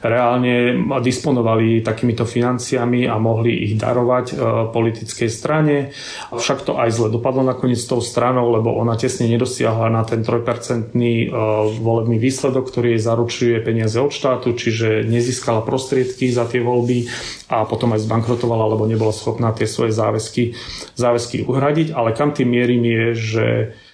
[0.00, 0.72] reálne
[1.04, 4.34] disponovali takýmito financiami a mohli ich darovať e,
[4.72, 5.92] politickej strane.
[6.32, 10.24] Však to aj zle dopadlo nakoniec s tou stranou, lebo ona tesne nedosiahla na ten
[10.24, 11.28] 3% e,
[11.76, 17.04] volebný výsledok, ktorý jej zaručuje peniaze od štátu, čiže nezískala prostriedky za tie voľby
[17.52, 20.56] a potom aj zbankrotovala, lebo nebola schopná tie svoje záväzky,
[21.02, 21.90] záväzky uhradiť.
[21.90, 23.46] Ale kam tým mierim je, že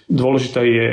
[0.05, 0.89] dôležité je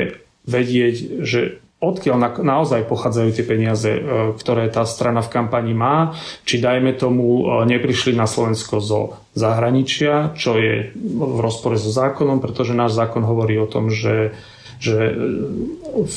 [0.49, 4.01] vedieť, že odkiaľ na, naozaj pochádzajú tie peniaze, e,
[4.33, 10.33] ktoré tá strana v kampani má, či dajme tomu e, neprišli na Slovensko zo zahraničia,
[10.33, 14.33] čo je v rozpore so zákonom, pretože náš zákon hovorí o tom, že
[14.77, 15.09] že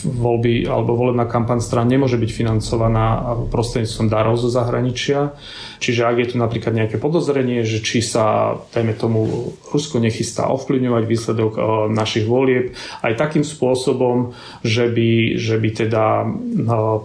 [0.05, 5.33] voľby alebo volebná kampaň stran nemôže byť financovaná prostredníctvom darov zo zahraničia.
[5.81, 11.05] Čiže ak je tu napríklad nejaké podozrenie, že či sa, dajme tomu, Rusko nechystá ovplyvňovať
[11.09, 16.27] výsledok e, našich volieb aj takým spôsobom, že by, že by teda e,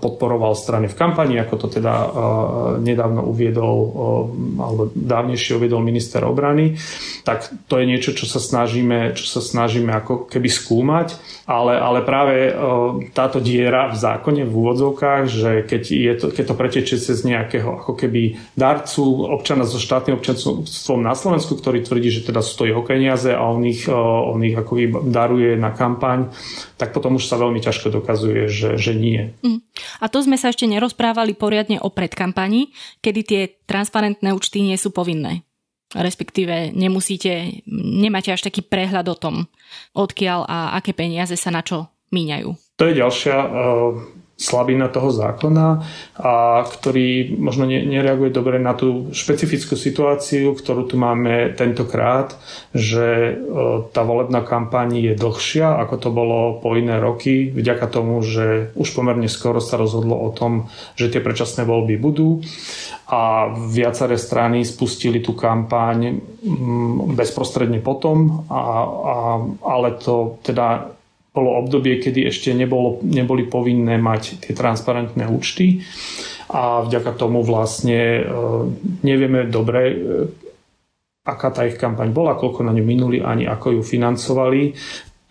[0.03, 2.07] podporoval strany v kampani, ako to teda e,
[2.83, 3.77] nedávno uviedol
[4.59, 6.75] alebo dávnejšie uviedol minister obrany,
[7.23, 11.15] tak to je niečo, čo sa snažíme, čo sa snažíme ako keby skúmať.
[11.45, 12.49] Ale, ale práve
[13.13, 17.85] táto diera v zákone v úvodzovkách, že keď, je to, keď to pretečie cez nejakého
[17.85, 22.63] ako keby darcu občana so štátnym občanstvom na Slovensku, ktorý tvrdí, že teda sú to
[22.65, 26.33] jeho peniaze a on ich, on ich ako daruje na kampaň,
[26.81, 29.37] tak potom už sa veľmi ťažko dokazuje, že, že nie.
[29.45, 29.61] Mm.
[30.01, 32.73] A to sme sa ešte nerozprávali poriadne o predkampani,
[33.05, 35.45] kedy tie transparentné účty nie sú povinné
[35.95, 39.35] respektíve nemusíte, nemáte až taký prehľad o tom,
[39.95, 42.51] odkiaľ a aké peniaze sa na čo míňajú.
[42.75, 45.67] To je ďalšia uh slabina toho zákona,
[46.19, 52.35] a ktorý možno nereaguje dobre na tú špecifickú situáciu, ktorú tu máme tentokrát,
[52.75, 53.33] že e,
[53.95, 58.91] tá volebná kampaň je dlhšia, ako to bolo po iné roky, vďaka tomu, že už
[58.91, 60.67] pomerne skoro sa rozhodlo o tom,
[60.99, 62.43] že tie predčasné voľby budú.
[63.07, 69.15] A viaceré strany spustili tú kampaň mm, bezprostredne potom, a, a,
[69.63, 70.94] ale to teda
[71.35, 75.83] bolo obdobie, kedy ešte nebolo, neboli povinné mať tie transparentné účty.
[76.55, 78.23] A vďaka tomu vlastne e,
[79.03, 79.95] nevieme dobre, e,
[81.27, 84.71] aká tá ich kampaň bola, koľko na ňu minuli, ani ako ju financovali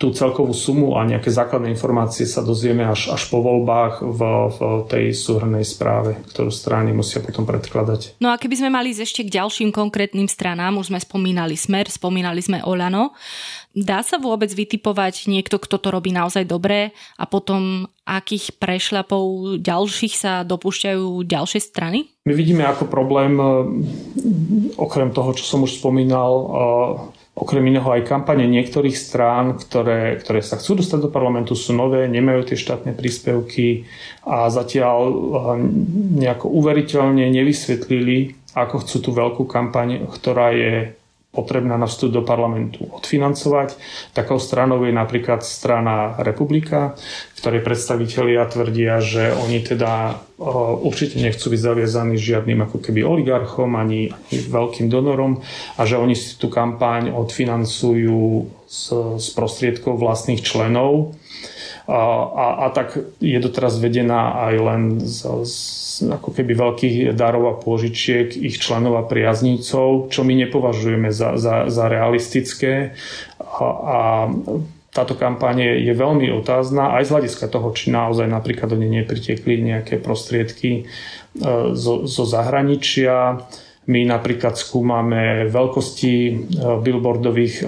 [0.05, 4.21] tú celkovú sumu a nejaké základné informácie sa dozvieme až, až po voľbách v,
[4.53, 8.21] v tej súhrnej správe, ktorú strany musia potom predkladať.
[8.21, 11.89] No a keby sme mali ísť ešte k ďalším konkrétnym stranám, už sme spomínali Smer,
[11.89, 13.17] spomínali sme Olano,
[13.73, 20.15] dá sa vôbec vytipovať niekto, kto to robí naozaj dobre a potom akých prešľapov ďalších
[20.21, 22.13] sa dopúšťajú ďalšie strany?
[22.29, 23.49] My vidíme ako problém, eh,
[24.77, 30.39] okrem toho, čo som už spomínal, eh, Okrem iného aj kampane niektorých strán, ktoré, ktoré
[30.39, 33.91] sa chcú dostať do parlamentu, sú nové, nemajú tie štátne príspevky
[34.23, 35.17] a zatiaľ eh,
[36.23, 40.95] nejako uveriteľne nevysvetlili, ako chcú tú veľkú kampaň, ktorá je
[41.35, 43.75] potrebná na vstup do parlamentu odfinancovať.
[44.15, 46.95] Takou stranou je napríklad strana Republika,
[47.43, 50.23] ktorej predstavitelia tvrdia, že oni teda
[50.81, 55.43] určite nechcú byť zaviazaní žiadnym ako keby oligarchom ani, ani veľkým donorom
[55.79, 58.83] a že oni si tú kampaň odfinancujú z,
[59.19, 61.15] z prostriedkov vlastných členov.
[61.85, 62.01] A,
[62.33, 65.61] a, a tak je doteraz vedená aj len z, z
[66.09, 71.69] ako keby veľkých darov a pôžičiek ich členov a priaznícov, čo my nepovažujeme za, za,
[71.69, 72.97] za realistické.
[73.37, 73.99] A, a
[74.95, 79.59] táto kampaň je veľmi otázna aj z hľadiska toho, či naozaj napríklad do nej nepritekli
[79.59, 80.83] nejaké prostriedky e,
[81.75, 83.43] zo, zo zahraničia.
[83.91, 86.33] My napríklad skúmame veľkosti e,
[86.79, 87.65] billboardových e,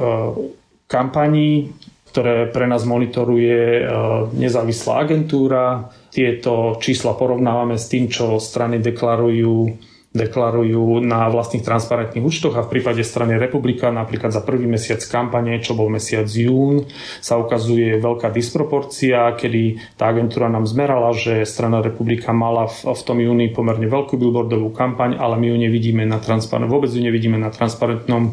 [0.86, 1.74] kampaní,
[2.16, 3.84] ktoré pre nás monitoruje
[4.32, 5.92] nezávislá agentúra.
[6.08, 9.76] Tieto čísla porovnávame s tým, čo strany deklarujú
[10.16, 15.60] deklarujú na vlastných transparentných účtoch a v prípade strany Republika napríklad za prvý mesiac kampane,
[15.60, 16.88] čo bol mesiac jún,
[17.20, 23.02] sa ukazuje veľká disproporcia, kedy tá agentúra nám zmerala, že strana Republika mala v, v
[23.04, 27.36] tom júni pomerne veľkú billboardovú kampaň, ale my ju nevidíme na transparent, vôbec ju nevidíme
[27.36, 28.32] na transparentnom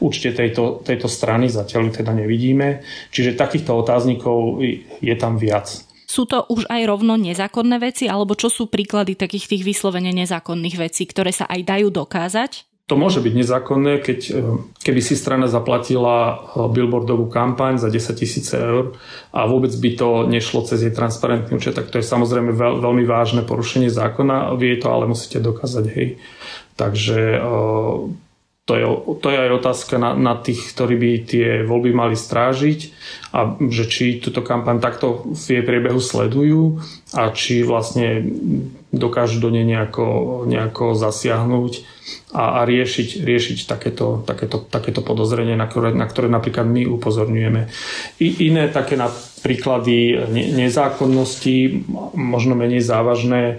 [0.00, 2.80] účte tejto, tejto strany, zatiaľ ju teda nevidíme.
[3.12, 4.64] Čiže takýchto otáznikov
[4.98, 5.89] je tam viac.
[6.10, 10.90] Sú to už aj rovno nezákonné veci, alebo čo sú príklady takých tých vyslovene nezákonných
[10.90, 12.66] vecí, ktoré sa aj dajú dokázať?
[12.90, 14.20] to môže byť nezákonné, keď,
[14.82, 16.42] keby si strana zaplatila
[16.74, 18.98] billboardovú kampaň za 10 tisíc eur
[19.30, 23.06] a vôbec by to nešlo cez jej transparentný účet, tak to je samozrejme veľ, veľmi
[23.06, 24.58] vážne porušenie zákona.
[24.58, 26.18] Vy to ale musíte dokázať, hej.
[26.74, 27.38] Takže
[28.70, 28.86] to je,
[29.18, 32.94] to je aj otázka na, na tých, ktorí by tie voľby mali strážiť
[33.34, 36.78] a že či túto kampaň takto v jej priebehu sledujú
[37.10, 38.22] a či vlastne
[38.94, 40.06] dokážu do nej nejako,
[40.46, 41.82] nejako zasiahnuť
[42.30, 47.66] a, a riešiť, riešiť takéto, takéto, takéto podozrenie, na ktoré, na ktoré napríklad my upozorňujeme.
[48.22, 48.94] I, iné také
[49.42, 53.58] príklady ne, nezákonnosti, možno menej závažné,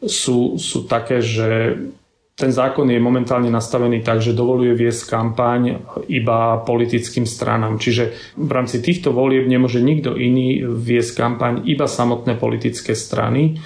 [0.00, 1.76] sú, sú také, že
[2.32, 7.76] ten zákon je momentálne nastavený tak, že dovoluje viesť kampaň iba politickým stranám.
[7.76, 13.60] Čiže v rámci týchto volieb nemôže nikto iný viesť kampaň iba samotné politické strany.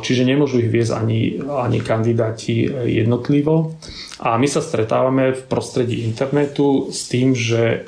[0.00, 3.76] Čiže nemôžu ich viesť ani, ani kandidáti jednotlivo.
[4.24, 7.84] A my sa stretávame v prostredí internetu s tým, že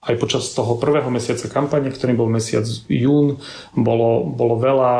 [0.00, 3.36] aj počas toho prvého mesiaca kampane, ktorým bol mesiac jún,
[3.76, 4.92] bolo, bolo veľa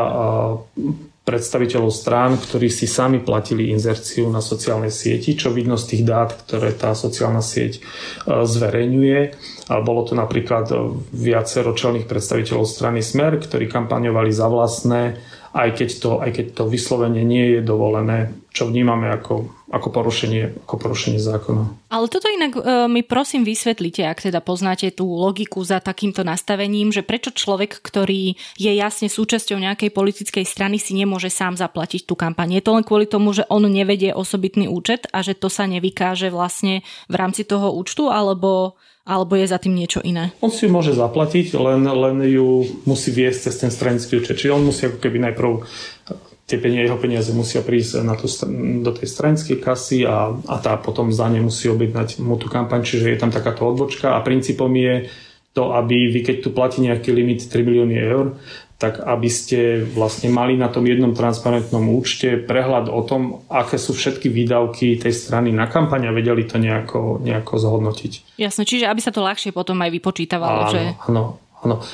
[1.30, 6.34] predstaviteľov strán, ktorí si sami platili inzerciu na sociálnej sieti, čo vidno z tých dát,
[6.34, 7.80] ktoré tá sociálna sieť e,
[8.42, 9.20] zverejňuje.
[9.86, 10.66] Bolo to napríklad
[11.14, 15.02] viacero čelných predstaviteľov strany Smer, ktorí kampaňovali za vlastné
[15.50, 20.66] aj keď to, aj keď to vyslovene nie je dovolené, čo vnímame ako, ako, porušenie,
[20.66, 21.90] ako porušenie zákona.
[21.94, 26.90] Ale toto inak e, mi prosím vysvetlite, ak teda poznáte tú logiku za takýmto nastavením,
[26.90, 32.18] že prečo človek, ktorý je jasne súčasťou nejakej politickej strany, si nemôže sám zaplatiť tú
[32.18, 32.58] kampaň.
[32.58, 36.34] Je to len kvôli tomu, že on nevedie osobitný účet a že to sa nevykáže
[36.34, 38.74] vlastne v rámci toho účtu, alebo
[39.10, 40.30] alebo je za tým niečo iné?
[40.38, 44.38] On si ju môže zaplatiť, len, len ju musí viesť cez ten stranický účet.
[44.38, 45.50] Čiže on musí ako keby najprv
[46.50, 48.26] tie peniaze, jeho peniaze musia prísť na tú,
[48.82, 52.82] do tej stranickej kasy a, a tá potom za ne musí objednať mu tú kampaň,
[52.82, 55.06] čiže je tam takáto odbočka a princípom je
[55.54, 58.34] to, aby vy keď tu platí nejaký limit 3 milióny eur,
[58.80, 63.92] tak aby ste vlastne mali na tom jednom transparentnom účte prehľad o tom, aké sú
[63.92, 68.40] všetky výdavky tej strany na kampaň a vedeli to nejako, nejako zhodnotiť.
[68.40, 70.60] Jasne, čiže aby sa to ľahšie potom aj vypočítavalo.
[70.64, 70.82] Áno, že...
[71.12, 71.22] áno,
[71.64, 71.84] áno.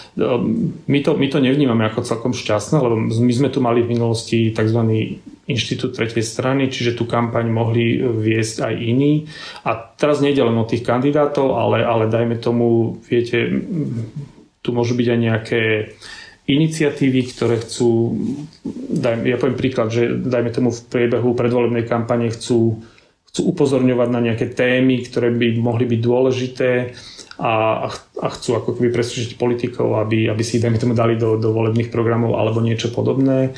[0.86, 4.54] My to, my to nevnímame ako celkom šťastné, lebo my sme tu mali v minulosti
[4.54, 4.80] tzv.
[5.46, 9.26] inštitút tretej strany, čiže tú kampaň mohli viesť aj iní.
[9.66, 13.50] A teraz nejde len o tých kandidátov, ale, ale dajme tomu, viete,
[14.62, 15.62] tu môžu byť aj nejaké
[16.46, 18.14] iniciatívy, ktoré chcú,
[18.90, 22.86] daj, ja poviem príklad, že dajme tomu v priebehu predvolebnej kampane chcú,
[23.34, 26.70] chcú upozorňovať na nejaké témy, ktoré by mohli byť dôležité
[27.36, 31.52] a, a chcú ako keby presvedčiť politikov, aby, aby si dajme tomu dali do, do
[31.52, 33.52] volebných programov alebo niečo podobné.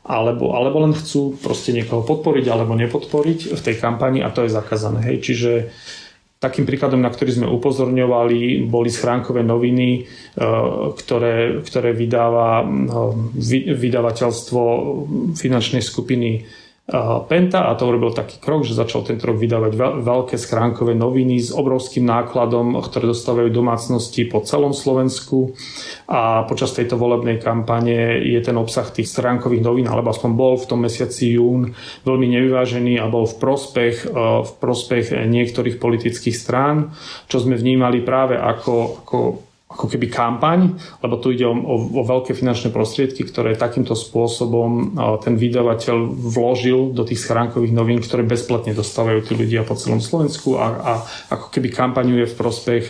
[0.00, 4.50] Alebo, alebo len chcú proste niekoho podporiť alebo nepodporiť v tej kampani a to je
[4.50, 5.06] zakázané.
[5.06, 5.16] Hej.
[5.22, 5.50] Čiže
[6.40, 10.02] Takým príkladom, na ktorý sme upozorňovali, boli schránkové noviny, e,
[10.96, 12.66] ktoré, ktoré vydáva e,
[13.76, 14.62] vydavateľstvo
[15.36, 16.48] finančnej skupiny
[17.30, 21.54] Penta a to urobil taký krok, že začal tento rok vydávať veľké schránkové noviny s
[21.54, 25.54] obrovským nákladom, ktoré dostávajú domácnosti po celom Slovensku.
[26.10, 30.66] A počas tejto volebnej kampane je ten obsah tých schránkových novín, alebo aspoň bol v
[30.66, 36.90] tom mesiaci jún veľmi nevyvážený a bol v prospech, e, v prospech niektorých politických strán,
[37.30, 39.18] čo sme vnímali práve ako, ako
[39.70, 44.98] ako keby kampaň, lebo tu ide o, o, o veľké finančné prostriedky, ktoré takýmto spôsobom
[45.22, 50.58] ten vydavateľ vložil do tých schránkových novín, ktoré bezplatne dostávajú tí ľudia po celom Slovensku
[50.58, 50.92] a, a
[51.30, 52.84] ako keby kampaňuje v prospech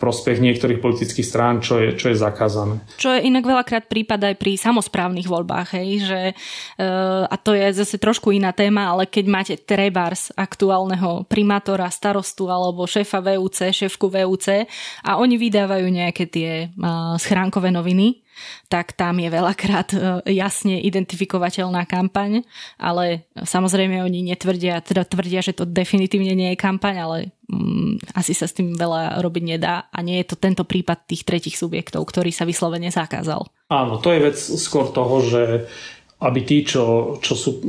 [0.00, 2.80] prospech niektorých politických strán, čo je, čo je zakázané.
[2.96, 7.68] Čo je inak veľakrát prípad aj pri samozprávnych voľbách, hej, že, uh, a to je
[7.76, 14.08] zase trošku iná téma, ale keď máte trebárs aktuálneho primátora, starostu alebo šéfa VUC, šéfku
[14.08, 14.64] VUC
[15.04, 18.24] a oni vydávajú nejaké tie uh, schránkové noviny,
[18.68, 19.98] tak tam je veľakrát e,
[20.36, 22.44] jasne identifikovateľná kampaň,
[22.76, 28.36] ale samozrejme oni netvrdia, teda tvrdia, že to definitívne nie je kampaň, ale mm, asi
[28.36, 32.04] sa s tým veľa robiť nedá a nie je to tento prípad tých tretich subjektov,
[32.06, 33.48] ktorý sa vyslovene zakázal.
[33.70, 35.42] Áno, to je vec skôr toho, že
[36.20, 37.64] aby tí, čo, čo sú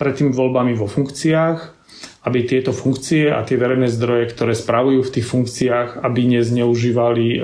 [0.00, 1.75] pred tými voľbami vo funkciách,
[2.26, 7.42] aby tieto funkcie a tie verejné zdroje, ktoré spravujú v tých funkciách, aby nezneužívali eh,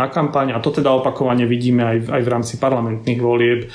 [0.00, 0.56] na kampaň.
[0.56, 3.68] A to teda opakovane vidíme aj, aj v rámci parlamentných volieb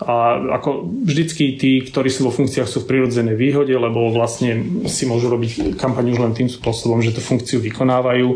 [0.00, 5.04] a ako vždycky tí, ktorí sú vo funkciách, sú v prirodzenej výhode, lebo vlastne si
[5.04, 8.28] môžu robiť kampaň už len tým spôsobom, že tú funkciu vykonávajú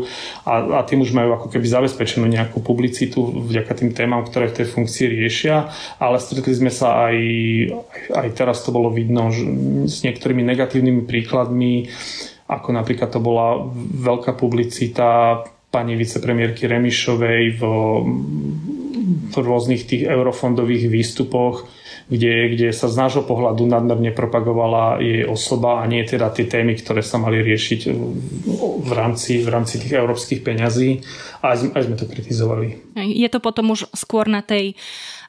[0.45, 4.61] a, a tým už majú ako keby zabezpečenú nejakú publicitu vďaka tým témam, ktoré v
[4.61, 5.73] tej funkcii riešia.
[5.97, 7.17] Ale stretli sme sa aj,
[8.13, 9.33] aj teraz to bolo vidno
[9.89, 11.89] s niektorými negatívnymi príkladmi
[12.45, 13.57] ako napríklad to bola
[14.05, 15.41] veľká publicita
[15.73, 17.61] pani vicepremiérky Remišovej v,
[19.05, 21.69] v rôznych tých eurofondových výstupoch,
[22.05, 26.77] kde, kde sa z nášho pohľadu nadmerne propagovala jej osoba a nie teda tie témy,
[26.77, 27.79] ktoré sa mali riešiť
[28.85, 31.01] v rámci, v rámci tých európskych peňazí.
[31.45, 32.97] Aj, aj sme to kritizovali.
[32.97, 34.73] Je to potom už skôr na tej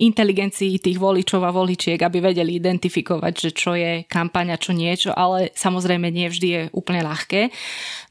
[0.01, 5.13] inteligencii tých voličov a voličiek, aby vedeli identifikovať, že čo je kampaň a čo niečo,
[5.13, 7.53] ale samozrejme nie vždy je úplne ľahké.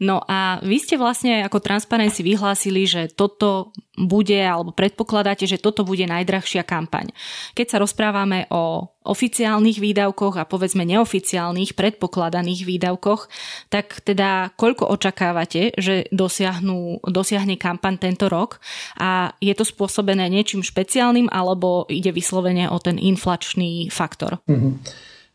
[0.05, 5.81] No a vy ste vlastne ako Transparency vyhlásili, že toto bude, alebo predpokladáte, že toto
[5.87, 7.09] bude najdrahšia kampaň.
[7.57, 13.29] Keď sa rozprávame o oficiálnych výdavkoch a povedzme neoficiálnych predpokladaných výdavkoch,
[13.69, 18.57] tak teda koľko očakávate, že dosiahnu, dosiahne kampaň tento rok
[18.97, 24.41] a je to spôsobené niečím špeciálnym alebo ide vyslovene o ten inflačný faktor?
[24.49, 24.73] Mm-hmm.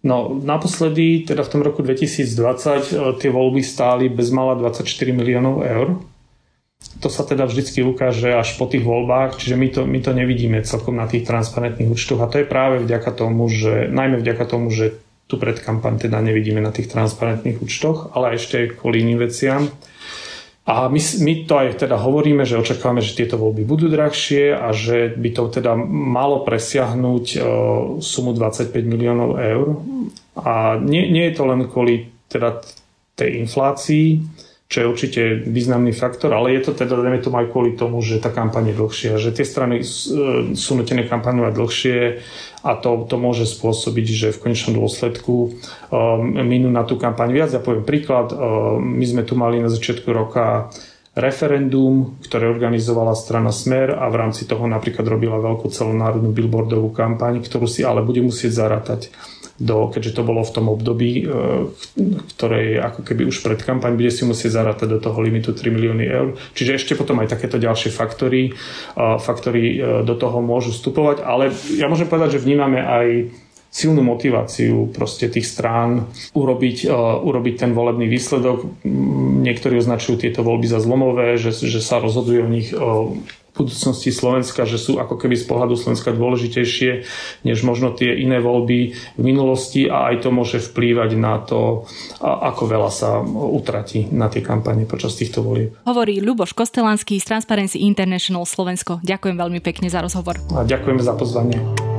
[0.00, 6.00] No, naposledy, teda v tom roku 2020, e, tie voľby stáli bezmala 24 miliónov eur
[6.98, 10.58] to sa teda vždycky ukáže až po tých voľbách, čiže my to, my to nevidíme
[10.66, 14.74] celkom na tých transparentných účtoch a to je práve vďaka tomu, že najmä vďaka tomu,
[14.74, 14.98] že
[15.30, 19.70] tu predkampaň teda nevidíme na tých transparentných účtoch, ale ešte kvôli iným veciam.
[20.66, 24.74] A my, my to aj teda hovoríme, že očakávame, že tieto voľby budú drahšie a
[24.74, 27.42] že by to teda malo presiahnuť uh,
[28.02, 29.66] sumu 25 miliónov eur.
[30.38, 32.62] A nie, nie je to len kvôli teda
[33.18, 34.22] tej inflácii,
[34.70, 38.22] čo je určite významný faktor, ale je to teda, dajme tomu aj kvôli tomu, že
[38.22, 39.84] tá kampaň je dlhšia, že tie strany e,
[40.54, 41.98] sú nutené kampaňovať dlhšie
[42.62, 45.50] a to, to môže spôsobiť, že v konečnom dôsledku um,
[46.46, 47.50] minú na tú kampaň viac.
[47.50, 50.70] Ja poviem príklad, um, my sme tu mali na začiatku roka
[51.18, 57.42] referendum, ktoré organizovala strana Smer a v rámci toho napríklad robila veľkú celonárodnú billboardovú kampaň,
[57.42, 59.10] ktorú si ale bude musieť zarátať
[59.60, 61.24] do, keďže to bolo v tom období, e,
[62.34, 65.68] ktoré je ako keby už pred kampaň, bude si musieť zarátať do toho limitu 3
[65.68, 66.28] milióny eur.
[66.56, 68.56] Čiže ešte potom aj takéto ďalšie faktory,
[68.96, 73.06] faktory e, do toho môžu vstupovať, ale ja môžem povedať, že vnímame aj
[73.70, 78.82] silnú motiváciu proste tých strán urobiť, uh, urobiť ten volebný výsledok.
[79.46, 83.14] Niektorí označujú tieto voľby za zlomové, že, že sa rozhoduje o nich uh,
[83.60, 86.90] budúcnosti Slovenska, že sú ako keby z pohľadu Slovenska dôležitejšie
[87.44, 91.84] než možno tie iné voľby v minulosti a aj to môže vplývať na to,
[92.20, 95.76] ako veľa sa utratí na tie kampane počas týchto volieb.
[95.84, 99.04] Hovorí Ľuboš Kostelanský z Transparency International Slovensko.
[99.04, 100.40] Ďakujem veľmi pekne za rozhovor.
[100.56, 101.89] A ďakujeme za pozvanie.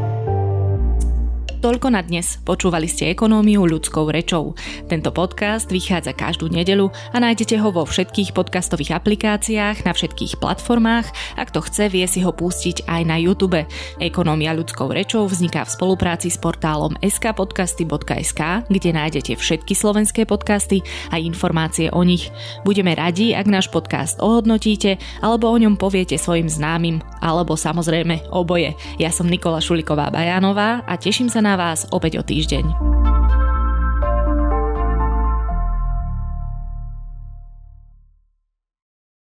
[1.61, 2.41] Toľko na dnes.
[2.41, 4.57] Počúvali ste ekonómiu ľudskou rečou.
[4.89, 11.37] Tento podcast vychádza každú nedelu a nájdete ho vo všetkých podcastových aplikáciách, na všetkých platformách.
[11.37, 13.61] Ak to chce, vie si ho pustiť aj na YouTube.
[14.01, 20.81] Ekonómia ľudskou rečou vzniká v spolupráci s portálom skpodcasty.sk, kde nájdete všetky slovenské podcasty
[21.13, 22.33] a informácie o nich.
[22.65, 28.73] Budeme radi, ak náš podcast ohodnotíte alebo o ňom poviete svojim známym, alebo samozrejme oboje.
[28.97, 33.00] Ja som Nikola Šuliková Bajánová a teším sa na na vás opäť o týždeň.